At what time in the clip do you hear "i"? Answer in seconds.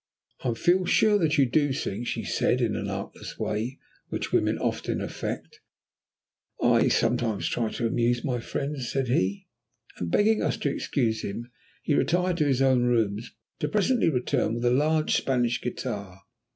0.43-0.55, 6.59-6.79